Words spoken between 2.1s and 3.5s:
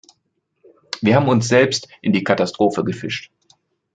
die Katastrophe gefischt.